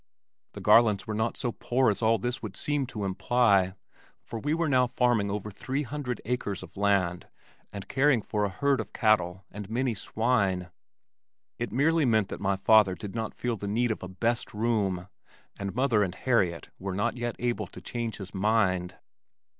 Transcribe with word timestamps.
The 0.53 0.61
Garlands 0.61 1.05
were 1.05 1.13
not 1.13 1.37
so 1.37 1.51
poor 1.51 1.91
as 1.91 2.01
all 2.01 2.17
this 2.17 2.41
would 2.41 2.57
seem 2.57 2.87
to 2.87 3.05
imply, 3.05 3.75
for 4.23 4.39
we 4.39 4.51
were 4.55 4.67
now 4.67 4.87
farming 4.87 5.29
over 5.29 5.51
three 5.51 5.83
hundred 5.83 6.19
acres 6.25 6.63
of 6.63 6.75
land 6.75 7.27
and 7.71 7.87
caring 7.87 8.23
for 8.23 8.43
a 8.43 8.49
herd 8.49 8.79
of 8.79 8.93
cattle 8.93 9.45
and 9.51 9.69
many 9.69 9.93
swine. 9.93 10.71
It 11.59 11.71
merely 11.71 12.05
meant 12.05 12.29
that 12.29 12.41
my 12.41 12.55
father 12.55 12.95
did 12.95 13.13
not 13.13 13.35
feel 13.35 13.57
the 13.57 13.67
need 13.67 13.91
of 13.91 14.01
a 14.01 14.07
"best 14.07 14.55
room" 14.55 15.07
and 15.55 15.75
mother 15.75 16.01
and 16.01 16.15
Harriet 16.15 16.71
were 16.79 16.95
not 16.95 17.15
yet 17.17 17.35
able 17.37 17.67
to 17.67 17.79
change 17.79 18.17
his 18.17 18.33
mind. 18.33 18.95